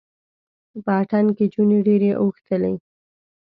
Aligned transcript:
په 0.83 0.91
اتڼ 1.01 1.25
کې 1.37 1.45
جونې 1.53 1.79
ډیرې 1.87 2.11
اوښتلې 2.21 2.73